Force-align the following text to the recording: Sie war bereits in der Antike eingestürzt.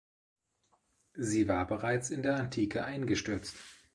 Sie 1.13 1.47
war 1.47 1.67
bereits 1.67 2.09
in 2.09 2.23
der 2.23 2.37
Antike 2.37 2.83
eingestürzt. 2.83 3.55